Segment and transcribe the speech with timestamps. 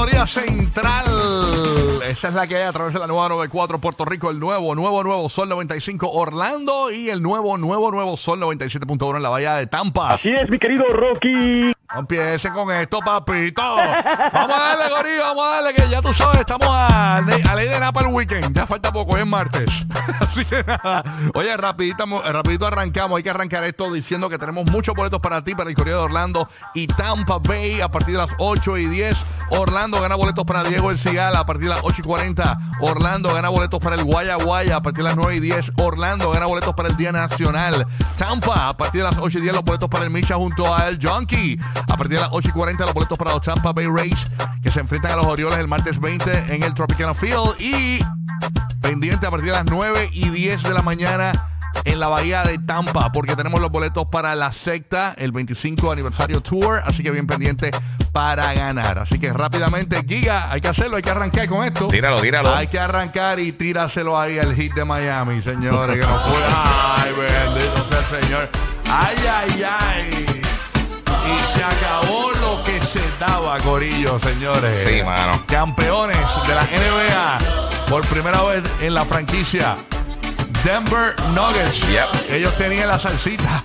[0.00, 1.04] Florida Central.
[2.08, 4.74] Esa es la que hay a través de la nueva 94 Puerto Rico, el nuevo,
[4.74, 9.56] nuevo, nuevo Sol 95 Orlando y el nuevo, nuevo, nuevo Sol 97.1 en la Bahía
[9.56, 10.14] de Tampa.
[10.14, 11.72] Así es, mi querido Rocky.
[11.92, 13.62] No empiecen con esto, papito.
[14.32, 17.68] Vamos a darle, Gorillo, vamos a darle, que ya tú sabes, estamos a, a ley
[17.68, 18.54] de Napa el weekend.
[18.54, 19.68] Ya falta poco, hoy es martes.
[20.20, 21.02] Así que nada.
[21.34, 23.16] Oye, rapidito, rapidito arrancamos.
[23.16, 26.04] Hay que arrancar esto diciendo que tenemos muchos boletos para ti, para el Correo de
[26.04, 29.16] Orlando y Tampa Bay a partir de las 8 y 10.
[29.50, 32.58] Orlando gana boletos para Diego El Cigala a partir de las 8 y 40.
[32.82, 35.72] Orlando gana boletos para el Guaya Guaya a partir de las 9 y 10.
[35.76, 37.84] Orlando gana boletos para el Día Nacional.
[38.16, 40.88] Tampa a partir de las 8 y 10 los boletos para el Misha junto a
[40.88, 41.00] El.
[41.88, 44.26] A partir de las 8 y 40 los boletos para los Tampa Bay Rays
[44.62, 47.56] que se enfrentan a los Orioles el martes 20 en el Tropicana Field.
[47.58, 47.98] Y
[48.80, 51.32] pendiente a partir de las 9 y 10 de la mañana
[51.84, 56.40] en la bahía de Tampa, porque tenemos los boletos para la secta, el 25 aniversario
[56.40, 57.70] tour, así que bien pendiente
[58.12, 58.98] para ganar.
[58.98, 61.88] Así que rápidamente, Giga, hay que hacerlo, hay que arrancar con esto.
[61.88, 62.54] Tíralo, tíralo.
[62.54, 66.44] Hay que arrancar y tíraselo ahí al hit de Miami, señores, que no puede.
[66.48, 68.48] Ay, bendito sea el Señor.
[68.92, 70.42] Ay, ay, ay.
[71.26, 74.84] Y se acabó lo que se daba, Corillo, señores.
[74.86, 75.42] Sí, mano.
[75.46, 77.38] Campeones de la NBA
[77.88, 79.76] por primera vez en la franquicia.
[80.64, 81.80] Denver Nuggets.
[81.88, 82.30] Yep.
[82.30, 83.64] Ellos tenían la salsita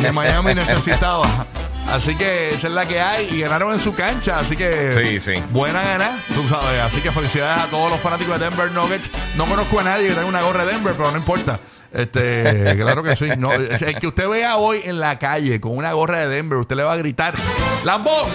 [0.00, 1.26] que, Miami necesitaba.
[1.92, 4.38] Así que esa es la que hay y ganaron en su cancha.
[4.38, 5.34] Así que Sí, sí.
[5.50, 6.80] buena gana, tú sabes.
[6.80, 9.10] Así que felicidades a todos los fanáticos de Denver Nuggets.
[9.36, 11.60] No conozco a nadie que tenga una gorra de Denver, pero no importa.
[11.92, 13.28] Este, claro que sí.
[13.36, 16.76] No, el que usted vea hoy en la calle con una gorra de Denver, usted
[16.76, 17.34] le va a gritar:
[17.84, 18.26] ¡Lambón!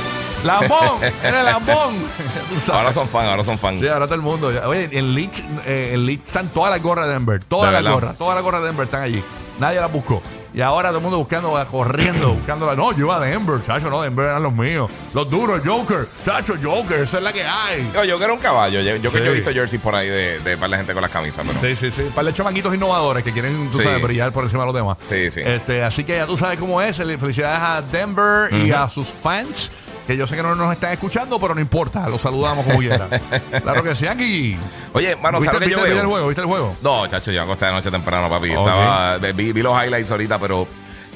[0.43, 1.01] ¡Lambón!
[1.23, 1.95] ¡Eres Lambón!
[2.71, 3.79] Ahora son fan, ahora son fan.
[3.79, 4.51] Sí, ahora todo el mundo.
[4.67, 7.43] Oye, en Leeds, eh, en Leeds están todas las gorras de Denver.
[7.43, 7.93] Todas De las verdad.
[7.99, 8.17] gorras.
[8.17, 9.23] Todas las gorras de Denver están allí.
[9.59, 10.21] Nadie las buscó.
[10.53, 12.75] Y ahora todo el mundo buscando, corriendo, buscando.
[12.75, 14.89] No, yo iba a Denver, chacho, no, Denver eran los míos.
[15.13, 17.91] Los duros, Joker, chacho, Joker, esa es la que hay.
[18.07, 18.81] Yo, que era un caballo.
[18.81, 21.01] Yo, yo que yo he visto jerseys por ahí de, de para la gente con
[21.01, 21.59] las camisas, pero.
[21.59, 22.09] Sí, sí, sí.
[22.15, 23.83] Para los chamaquitos innovadores que quieren, tú Sí.
[23.83, 24.97] sabes, brillar por encima de los demás.
[25.07, 25.41] Sí, sí.
[25.43, 26.95] Este, así que ya tú sabes cómo es.
[26.97, 29.69] Felicidades a Denver y a sus fans.
[30.07, 32.07] Que yo sé que no nos están escuchando, pero no importa.
[32.07, 33.07] Los saludamos como quiera.
[33.61, 34.57] claro que sí, aquí.
[34.93, 36.27] Oye, mano, ¿Viste, ¿sabes lo que yo viste- viste el juego?
[36.27, 36.75] ¿Viste el juego?
[36.81, 38.49] No, chacho, yo acosté anoche temprano, papi.
[38.51, 40.65] Estaba, vi, vi los highlights ahorita, pero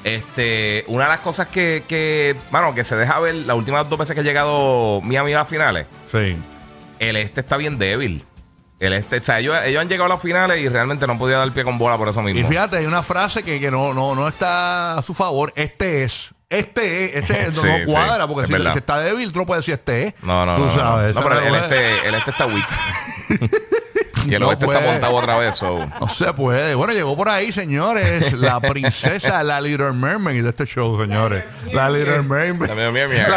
[0.04, 3.98] este, una de las cosas que, que, mano, que se deja ver las últimas dos
[3.98, 6.36] veces que he llegado Miami a las finales, Sí.
[7.00, 8.26] el este está bien débil.
[8.80, 11.20] El este, o sea, ellos, ellos han llegado a las finales y realmente no han
[11.20, 12.42] podido dar pie con bola por eso mismo.
[12.42, 15.54] Y fíjate, hay una frase que, que no, no, no está a su favor.
[15.56, 16.34] Este es.
[16.52, 17.24] Este es.
[17.24, 18.72] Este es, no, Sí, no sí, cuadra, porque es si, verdad.
[18.74, 20.14] si está débil, tú no puedes decir este es.
[20.22, 20.68] No, no, Tú no.
[20.68, 21.16] no, sabes.
[21.16, 22.68] no, pero el este, el este está weak.
[24.28, 24.80] y el No oeste puede.
[24.80, 25.56] está montado otra vez.
[25.56, 25.76] so.
[26.00, 26.76] No se puede.
[26.76, 31.44] Bueno, llegó por ahí, señores, la princesa, la Little Mermaid de este show, señores.
[31.72, 32.70] La Little Mermaid.
[32.70, 33.28] La Little Mermaid.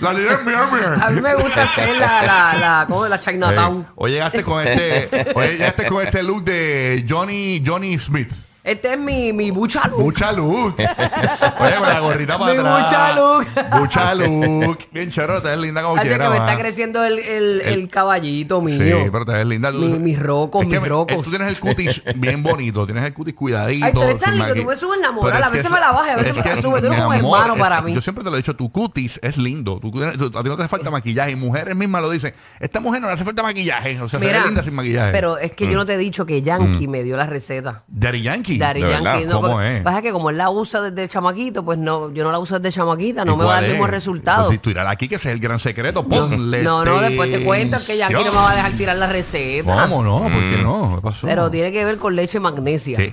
[0.00, 1.02] La, Little Mermaid.
[1.02, 3.06] A mí me gusta hacer la, la, la, ¿cómo?
[3.06, 3.78] la Chinatown.
[3.86, 8.32] Ey, Hoy llegaste con este, hoy llegaste con este look de Johnny, Johnny Smith.
[8.64, 10.00] Este es mi, mi bucha look.
[10.00, 10.72] Mucha luz.
[10.78, 12.82] Oye, con la gorrita para Mi atrás.
[12.82, 13.46] mucha look.
[13.78, 14.78] Mucha look.
[14.90, 18.62] Bien chero, te ves linda como Así que me está creciendo el, el, el caballito
[18.62, 19.02] mío.
[19.04, 19.70] Sí, pero te ves linda.
[19.70, 21.14] Tú- Mi- mis rocos, mis me- rocos.
[21.14, 23.84] eh, Tú tienes el cutis bien bonito, tienes el cutis cuidadito.
[23.84, 25.50] Ay, tú eres tan sin lindo, maqui- tú me subes la moral, Pero es a
[25.50, 27.04] veces me la bajas y a veces es me la que, subes, tú eres mi
[27.04, 27.92] amor, hermano para mí.
[27.94, 29.78] Yo siempre te lo he dicho, tu cutis es lindo.
[29.78, 31.32] Tú- tú- a ti no te hace falta maquillaje.
[31.32, 32.32] Y mujeres mismas lo dicen.
[32.60, 34.00] Esta mujer no le hace falta maquillaje.
[34.00, 35.12] O sea, se ve linda sin maquillaje.
[35.12, 37.84] pero es que yo no te he dicho que Yankee me dio la receta.
[37.88, 38.53] Daddy Yankee.
[38.58, 39.14] Daddy ¿De verdad?
[39.14, 39.26] Yankee.
[39.26, 39.82] No, ¿Cómo es?
[39.82, 42.74] Pasa que como él la usa desde chamaquito, pues no, yo no la uso desde
[42.76, 43.90] chamaquita, no ¿Y me va a dar el mismo es?
[43.90, 44.46] resultado.
[44.46, 46.06] Pues, tú irás aquí, que ese es el gran secreto.
[46.06, 49.06] Ponle No, no, después te cuento que Yankee no me va a dejar tirar la
[49.06, 49.88] receta.
[49.88, 50.20] ¿Cómo no?
[50.22, 50.96] ¿Por qué no?
[50.96, 51.26] ¿Qué pasó?
[51.26, 52.96] Pero tiene que ver con leche magnesia.
[52.96, 53.12] ¿Qué?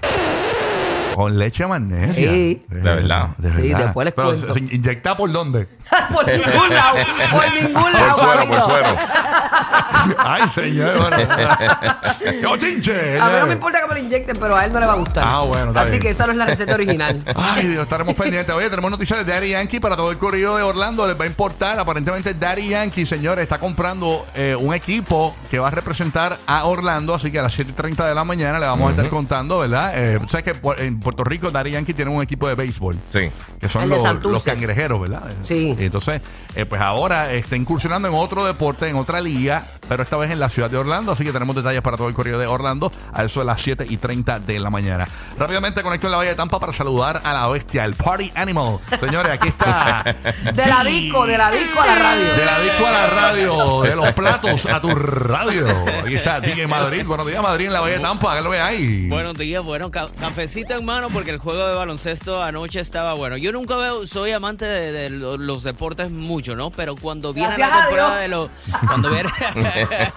[1.21, 2.31] Con leche magnesia.
[2.31, 2.65] Sí.
[2.69, 3.29] De verdad.
[3.37, 4.53] De Sí, después les Pero cuento.
[4.53, 5.67] ¿se inyecta por dónde?
[6.13, 6.95] por ningún lado.
[7.31, 8.15] Por ningún lado.
[8.15, 8.87] Por suero, por suero.
[10.17, 10.97] Ay, señor.
[10.97, 11.17] Bueno.
[12.41, 13.19] ¡Yo chinche!
[13.19, 14.93] A mí no me importa que me lo inyecten, pero a él no le va
[14.93, 15.25] a gustar.
[15.27, 16.01] Ah, bueno, está Así bien.
[16.01, 17.21] que esa no es la receta original.
[17.35, 18.53] Ay, Dios, estaremos pendientes.
[18.55, 21.05] Oye, tenemos noticias de Daddy Yankee para todo el corrido de Orlando.
[21.07, 21.77] Les va a importar.
[21.79, 27.13] Aparentemente, Daddy Yankee, señores, está comprando eh, un equipo que va a representar a Orlando.
[27.13, 29.91] Así que a las 7:30 de la mañana le vamos a estar contando, ¿verdad?
[29.95, 32.95] Eh, sabes que pu- en Puerto Rico, Daddy Yankee tiene un equipo de béisbol.
[33.11, 33.29] Sí.
[33.59, 35.23] Que son los, cangrejeros, ¿verdad?
[35.41, 35.75] Sí.
[35.77, 36.21] Entonces,
[36.55, 40.39] eh, pues ahora está incursionando en otro deporte, en otra liga, pero esta vez en
[40.39, 41.11] la ciudad de Orlando.
[41.11, 43.85] Así que tenemos detalles para todo el correo de Orlando a eso de las 7
[43.89, 45.05] y 30 de la mañana.
[45.37, 48.79] Rápidamente conecto en la Valle de Tampa para saludar a la bestia, el Party Animal.
[48.97, 50.03] Señores, aquí está.
[50.53, 52.33] De la disco, de la disco a la radio.
[52.35, 55.67] De la disco a la radio, de los platos a tu radio.
[56.05, 57.05] Aquí está DJ Madrid.
[57.05, 58.35] Buenos días, Madrid, en la Valle de Tampa.
[58.35, 59.07] Que lo ve ahí.
[59.09, 63.37] Buenos días, bueno, ca- cafecito en mano porque el juego de baloncesto anoche estaba bueno.
[63.37, 66.69] Yo nunca veo, soy amante de, de lo- los deportes mucho, ¿no?
[66.71, 68.21] Pero cuando viene Gracias la a temporada Dios.
[68.21, 68.49] de los,
[68.87, 69.29] cuando viene,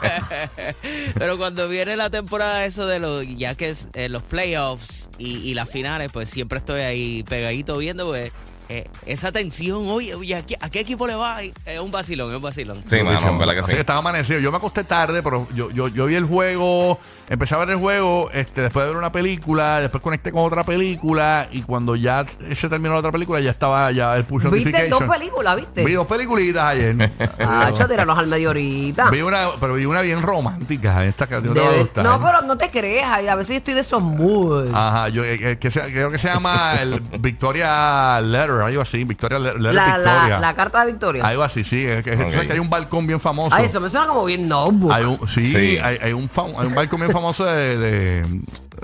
[1.14, 5.36] pero cuando viene la temporada eso de los, ya que es eh, los playoffs y,
[5.38, 8.32] y las finales, pues siempre estoy ahí pegadito viendo, pues,
[8.68, 11.42] eh, esa tensión, oye, oye, ¿a qué, a qué equipo le va?
[11.42, 12.82] Es un vacilón, es un vacilón.
[12.88, 13.74] Sí, mano, en verdad que Así sí.
[13.74, 14.38] que estaba amanecido.
[14.40, 17.76] Yo me acosté tarde, pero yo, yo, yo vi el juego, empecé a ver el
[17.76, 22.24] juego, este, después de ver una película, después conecté con otra película y cuando ya
[22.54, 25.84] se terminó la otra película ya estaba ya el push ¿Viste dos películas, viste?
[25.84, 26.94] Vi dos peliculitas ayer.
[27.38, 29.10] Ah, tíralos al medio ahorita.
[29.10, 31.70] vi una, pero vi una bien romántica, esta que a ti no te va a
[31.70, 32.04] ver- gustar.
[32.04, 33.12] no, pero no te creas.
[33.28, 34.70] A veces yo estoy de esos moods.
[34.72, 39.04] Ajá, yo eh, eh, que se- creo que se llama el Victoria Letter, algo así,
[39.04, 40.28] Victoria Le- Letter la, Victoria.
[40.28, 41.26] la, la carta de Victoria.
[41.26, 41.84] Algo así, sí.
[41.84, 42.46] Es que, Ok.
[42.46, 43.54] que hay un balcón bien famoso.
[43.54, 44.92] Ay, eso me suena como bien notebook.
[44.92, 45.78] Hay un, sí, Sí.
[45.78, 48.22] Hay, hay un fam- hay un barco bien famoso de, de,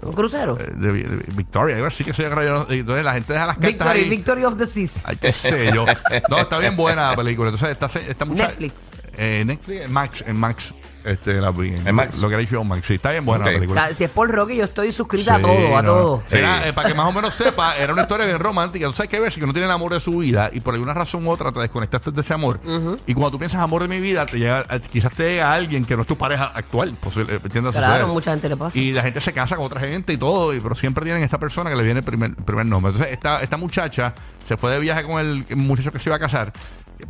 [0.02, 0.54] ¿Un crucero?
[0.54, 2.66] de- de Victoria, algo así que se llama.
[2.68, 4.08] Entonces la gente deja las cartas Victory, ahí.
[4.08, 5.02] Victory of the Seas.
[5.06, 5.84] Ay, qué sé yo.
[6.28, 7.50] No, está bien buena la película.
[7.50, 8.74] Entonces, esta, esta mucha- Netflix.
[9.22, 10.74] Eh, Netflix, en Max, en Max.
[11.04, 11.74] Este, la vi.
[11.84, 12.18] En Max.
[12.18, 12.84] Lo que era HBO Max.
[12.86, 13.50] Sí, está bien buena Ok.
[13.52, 13.88] la película.
[13.88, 15.88] La- Si es por Rocky, yo estoy suscrita a Sí, todo, a no.
[15.88, 16.22] todo.
[16.26, 16.36] Sí.
[16.38, 18.86] Era, eh, para que más o menos sepa, era una historia bien romántica.
[18.86, 20.74] Tú sabes que hay veces que no tiene el amor de su vida y por
[20.74, 22.60] alguna razón u otra te desconectaste de ese amor.
[23.06, 25.86] Y cuando tú piensas amor de mi vida, te llega, eh, quizás te llega alguien
[25.86, 26.94] que no es tu pareja actual.
[27.00, 28.06] Posible, eh, tiende a Claro, suceder.
[28.08, 28.78] mucha gente le pasa.
[28.78, 31.38] Y la gente se casa con otra gente y todo, y, pero siempre tienen esta
[31.38, 32.92] persona que le viene el primer, primer nombre.
[32.92, 34.14] Entonces, esta, esta muchacha
[34.46, 36.52] se fue de viaje con el muchacho que se iba a casar.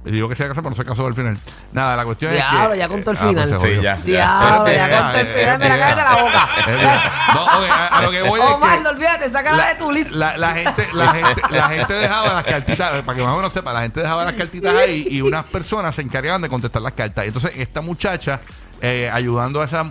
[0.05, 1.39] Digo que se iba a casar, pero no se casó al final.
[1.73, 2.79] Nada, la cuestión Diablo, es que.
[2.79, 3.61] ya contó el ah, pues final.
[3.61, 3.97] Sí, ya.
[3.97, 5.59] Diablo, ya Eh, contó el eh, final.
[5.59, 6.49] Mira, eh, cállate la boca.
[6.67, 7.01] Eh.
[7.35, 9.93] No, ok, a, a lo que voy es Omar, que no olvídate, sácala de tu
[9.93, 10.17] lista.
[10.17, 13.53] la, la gente, la, gente, la gente dejaba las cartitas, para que más o menos
[13.53, 16.93] sepa, la gente dejaba las cartitas ahí y unas personas se encargaban de contestar las
[16.93, 17.25] cartas.
[17.25, 18.41] Y entonces esta muchacha,
[18.83, 19.85] eh, ayudando a esa,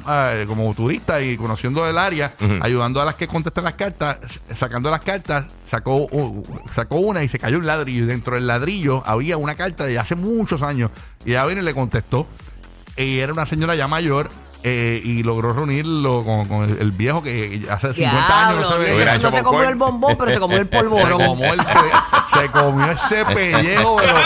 [0.47, 4.17] como turista y conociendo el área, ayudando a las que contestan las cartas,
[4.57, 6.07] sacando las cartas, sacó,
[6.71, 8.03] sacó una y se cayó un ladrillo.
[8.03, 10.91] Y dentro del ladrillo había una carta de hace muchos años.
[11.25, 12.27] Y ella vino y le contestó.
[12.97, 14.29] Y era una señora ya mayor.
[14.61, 18.77] eh, y logró reunirlo con, con el, el viejo que hace 50 años no se
[18.77, 18.89] ve.
[18.91, 21.25] no se, no se comió el bombón, pero se comió el Se polvorón.
[21.27, 24.17] comió, el pe- se comió ese pellejo, pero.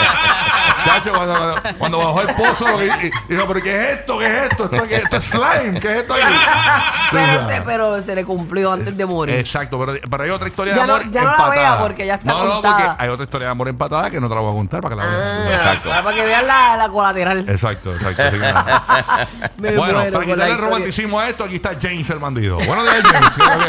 [0.84, 3.98] Chacho, cuando, cuando, cuando bajó el pozo, lo que- y- y dijo, ¿pero qué es
[4.00, 4.18] esto?
[4.18, 4.64] ¿Qué es esto?
[4.72, 5.80] ¿Esto, qué- esto es slime?
[5.80, 6.22] ¿Qué es esto aquí?
[7.10, 9.34] pero, se, pero se le cumplió antes de morir.
[9.36, 11.54] Exacto, pero, pero hay otra historia Ya de no- amor ya no la empatada.
[11.60, 12.76] vea porque ya está No, no, contada.
[12.76, 14.94] porque hay otra historia de amor empatada que no te la voy a contar para
[14.96, 15.22] que la veas.
[15.24, 15.88] Ah, Exacto.
[15.90, 17.48] Para que vean la, la colateral.
[17.48, 18.22] Exacto, exacto.
[18.22, 18.82] así que nada.
[19.58, 20.56] Me bueno, muero para con la quitarle historia.
[20.70, 22.56] romanticismo a esto, aquí está James el bandido.
[22.58, 23.30] Buenos días, James.
[23.34, 23.60] ¿Qué es lo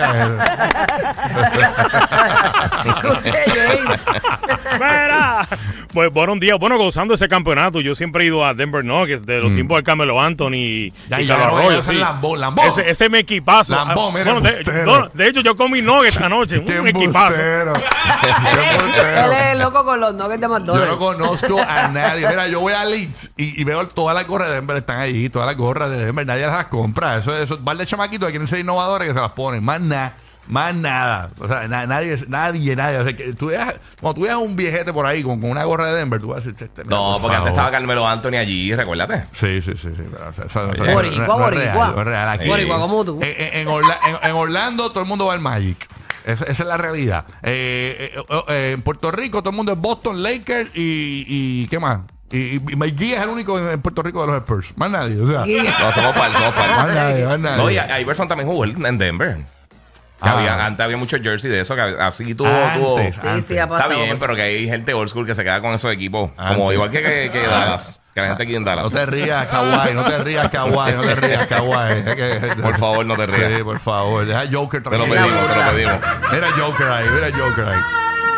[1.52, 1.66] que es?
[3.04, 4.06] Escuche, James.
[4.74, 5.48] Mira.
[5.94, 6.58] Pues buenos días.
[6.60, 7.80] Bueno, gozando ese campeonato.
[7.82, 11.22] Yo siempre he ido a Denver Nuggets de los tiempos de Carmelo Anthony y, Ya,
[11.22, 11.94] y ya, Carlos Arroyo, ese es sí.
[11.96, 12.68] Lambón, Lambón.
[12.68, 13.76] Ese, ese es mi equipazo.
[13.76, 14.86] Lambón, mira, bueno, de, embustero.
[14.86, 16.64] no, de hecho, yo comí Nuggets anoche.
[16.64, 17.38] Qué un equipazo.
[17.38, 17.62] Qué
[19.26, 20.96] Él es loco con los nuggets de Yo no McDonald's.
[20.98, 22.28] conozco a nadie.
[22.28, 25.30] Mira, yo voy a Leeds y, y veo todas las gorras de Denver están allí,
[25.30, 27.18] todas las gorras de Denver, nadie las compra.
[27.18, 29.64] Eso, eso, par de chamaquitos que quieren ser innovadores que se las ponen.
[29.64, 30.18] Más nada.
[30.48, 31.30] Más nada.
[31.40, 32.98] O sea, na- nadie, nadie, nadie.
[33.00, 35.64] O sea, que tú veas, cuando tú veas un viejete por ahí con, con una
[35.64, 37.50] gorra de Denver, tú vas a decir, "Este, mira, No, por porque antes favor".
[37.50, 39.24] estaba Carmelo Anthony allí, recuérdate.
[39.34, 40.04] Sí, sí, sí, sí.
[40.12, 40.92] pero, o sea, eso- eso- Oye.
[40.92, 41.74] eso Boricua, no- no es boricua.
[41.74, 42.30] real, no es real.
[42.30, 43.20] Aquí- Boricua como tú.
[43.22, 45.88] En, en- en Orla- en- en Orlando todo el mundo va al Magic.
[46.26, 47.26] Esa, esa es la realidad.
[47.44, 51.68] Eh, eh, eh, eh, en Puerto Rico todo el mundo es Boston, Lakers y, y
[51.68, 52.00] ¿qué más?
[52.32, 54.76] Y, y, y Mikey es el único en, en Puerto Rico de los Spurs.
[54.78, 55.22] Más nadie.
[55.22, 56.70] O sea, No, somos par, somos par.
[56.70, 57.58] más nadie, más nadie.
[57.58, 59.38] No, y Iverson también jugó en Denver.
[60.22, 60.38] Que Ah.
[60.38, 62.48] había, antes había muchos jersey de eso, que así tuvo.
[62.48, 62.80] Antes.
[62.82, 64.02] tuvo Sí, sí, ha Está pasado.
[64.04, 66.32] bien, pero que hay gente old school que se queda con esos equipos.
[66.38, 66.58] Antes.
[66.58, 68.00] Como igual que, que, que Dallas.
[68.14, 68.94] Que la gente aquí en No Dallas.
[68.94, 72.62] te rías, Kawhi, no te rías, Kawhi, no te rías, Kawhi.
[72.62, 73.58] Por favor, no te rías.
[73.58, 74.26] Sí, por favor.
[74.26, 75.22] Deja a Joker Te lo tranquilo.
[75.26, 75.96] pedimos, te lo pedimos.
[76.32, 77.80] Mira Joker ahí, mira Joker ahí.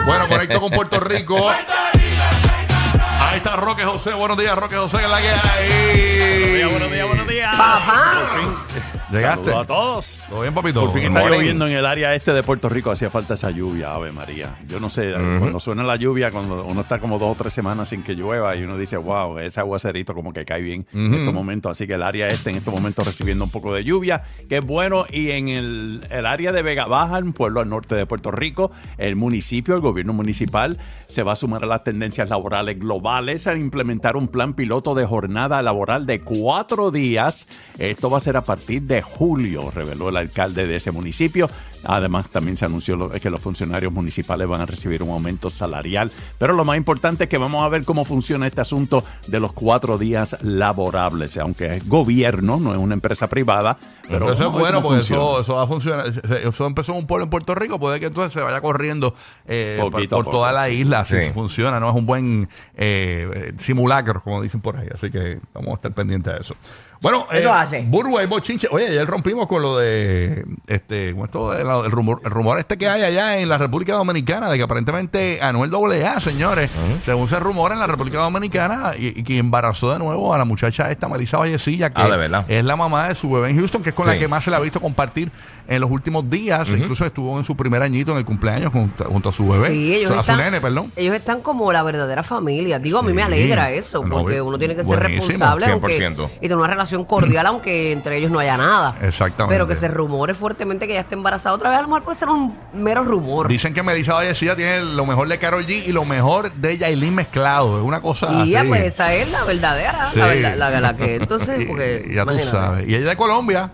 [0.07, 1.49] Bueno, conecto con Puerto Rico.
[1.51, 4.13] Ahí está Roque José.
[4.13, 6.63] Buenos días, Roque José, que es la que hay.
[6.71, 7.55] Buenos días, buenos días.
[7.55, 8.11] Papá.
[8.31, 8.96] Por fin.
[9.11, 9.45] Llegaste.
[9.45, 10.25] Saludos a todos.
[10.29, 10.81] ¿Todo bien, papito?
[10.81, 11.37] Por fin está morning.
[11.37, 12.91] lloviendo en el área este de Puerto Rico.
[12.91, 14.55] Hacía falta esa lluvia, Ave María.
[14.67, 17.89] Yo no sé, cuando suena la lluvia, cuando uno está como dos o tres semanas
[17.89, 21.33] sin que llueva y uno dice, wow, ese aguacerito como que cae bien en estos
[21.33, 21.71] momentos.
[21.71, 24.65] Así que el área este en estos momentos recibiendo un poco de lluvia, que es
[24.65, 25.05] bueno.
[25.09, 28.71] Y en el, el área de Vega Baja, un pueblo al norte de Puerto Rico,
[28.97, 33.55] el municipio, el gobierno municipal, se va a sumar a las tendencias laborales globales a
[33.55, 37.47] implementar un plan piloto de jornada laboral de cuatro días.
[37.77, 41.49] Esto va a ser a partir de julio, reveló el alcalde de ese municipio.
[41.83, 46.11] Además, también se anunció que los funcionarios municipales van a recibir un aumento salarial.
[46.37, 49.53] Pero lo más importante es que vamos a ver cómo funciona este asunto de los
[49.53, 51.37] cuatro días laborables.
[51.37, 53.77] Aunque es gobierno, no es una empresa privada.
[54.07, 56.05] Pero Pero eso es bueno porque eso, eso va a funcionar.
[56.07, 59.13] Eso empezó en un pueblo en Puerto Rico, puede que entonces se vaya corriendo
[59.45, 61.05] eh, por, Poquito toda la isla.
[61.05, 61.29] Si Sí.
[61.33, 64.87] funciona, no es un buen eh, simulacro, como dicen por ahí.
[64.93, 66.55] Así que vamos a estar pendientes de eso.
[67.01, 67.83] Bueno, Eso hace.
[67.83, 68.67] Burbu y Bochinche.
[68.71, 71.53] Oye, ayer rompimos con lo de este, ¿cómo es todo?
[71.67, 74.63] El, el rumor, el rumor este que hay allá en la República Dominicana de que
[74.63, 76.69] aparentemente Anuel AA, señores,
[77.05, 80.45] según se rumora en la República Dominicana, y, y que embarazó de nuevo a la
[80.45, 83.89] muchacha esta Melissa Vallecilla, que Ah, es la mamá de su bebé en Houston, que
[83.89, 85.31] es con la que más se la ha visto compartir
[85.67, 86.67] en los últimos días.
[86.69, 89.67] Incluso estuvo en su primer añito en el cumpleaños junto, junto a su bebé.
[89.67, 90.91] Sí, ellos O sea, a están, su nene, perdón.
[90.95, 92.79] Ellos están como la verdadera familia.
[92.79, 96.29] Digo, a mí me alegra eso, No, porque uno tiene que ser responsable aunque- 100%.
[96.37, 98.95] y tener una relación cordial, aunque entre ellos no haya nada.
[99.01, 99.53] Exactamente.
[99.53, 102.17] Pero que se rumore fuertemente que ella esté embarazada otra vez, a lo mejor puede
[102.17, 103.47] ser un mero rumor.
[103.47, 107.13] Dicen que Melissa Vallecilla tiene lo mejor de Carol G y lo mejor de Yailin
[107.15, 107.77] mezclado.
[107.79, 108.67] Es una cosa y así.
[108.67, 110.19] pues, esa es la verdadera, Sí.
[110.19, 112.05] la, verdad- la, la que entonces, Y- porque.
[112.09, 112.87] y ya tú sabes.
[112.87, 113.71] Y ella es de Colombia.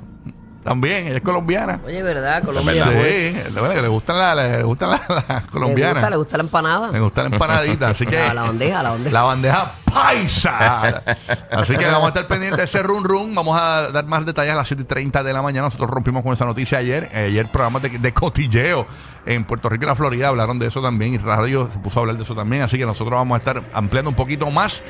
[0.63, 1.79] También, ella es colombiana.
[1.85, 2.39] Oye, ¿verdad?
[2.39, 2.85] Sí, Colombia.
[2.85, 5.95] pues, bueno, que le gustan las le gustan las las le colombianas.
[5.95, 6.91] gusta, le gusta la empanada.
[6.91, 8.15] Me gusta la empanadita, así que.
[8.19, 9.13] La- la bandeja, la bandeja.
[9.13, 11.03] La bandeja paisa.
[11.51, 13.35] así que vamos a estar pendientes de ese run run.
[13.35, 15.67] Vamos a dar más detalles a las 7 y 30 de la mañana.
[15.67, 17.09] Nosotros rompimos con esa noticia ayer.
[17.15, 18.87] Ayer programas de, de cotilleo
[19.25, 21.13] en Puerto Rico y la Florida hablaron de eso también.
[21.13, 22.63] Y Radio se puso a hablar de eso también.
[22.63, 24.81] Así que nosotros vamos a estar ampliando un poquito más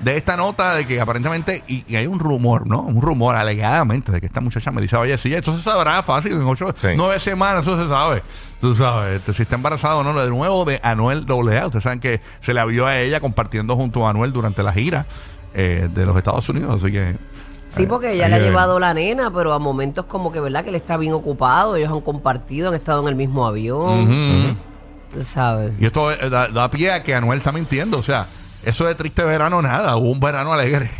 [0.00, 2.80] de esta nota de que aparentemente, y, y hay un rumor, ¿no?
[2.82, 6.72] Un rumor alegadamente de que esta muchacha Melissa Vallecilla, eso se sabrá fácil, en ocho,
[6.76, 6.88] Sí.
[6.96, 8.22] nueve semanas, eso se sabe.
[8.60, 11.66] Tú sabes, este, si está embarazada o no, de nuevo de Anuel AA.
[11.66, 15.06] Ustedes saben que se la vio a ella compartiendo junto a Anuel durante la gira
[15.54, 17.16] eh, de los Estados Unidos, así que...
[17.66, 20.40] Sí, porque eh, ella hay le ha llevado la nena, pero a momentos como que,
[20.40, 20.62] ¿verdad?
[20.62, 24.56] Que él está bien ocupado, ellos han compartido, han estado en el mismo avión.
[25.12, 25.72] Tú sabes.
[25.78, 28.26] Y esto eh, da, da pie a que Anuel está mintiendo, o sea...
[28.64, 29.96] Eso de triste verano, nada.
[29.96, 30.90] Hubo un verano alegre.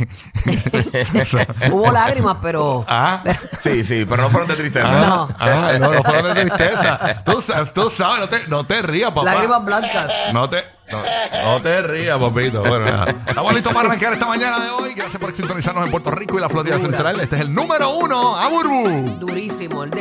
[1.71, 2.85] Hubo lágrimas, pero.
[2.87, 3.21] ah,
[3.59, 4.91] Sí, sí, pero no fueron de tristeza.
[4.91, 5.29] No.
[5.39, 7.23] ah, no, no fueron de tristeza.
[7.23, 9.23] Tú, sa- tú sabes, no te, no te rías, papá.
[9.33, 10.11] Lágrimas blancas.
[10.33, 11.01] No te, no,
[11.43, 12.61] no te rías, papito.
[12.61, 13.15] Bueno, nada.
[13.27, 14.93] Estamos listos para arrancar esta mañana de hoy.
[14.93, 17.19] Gracias por sintonizarnos en Puerto Rico y la Florida Central.
[17.19, 19.17] Este es el número uno, a Burbu.
[19.19, 19.83] Durísimo.
[19.83, 19.91] El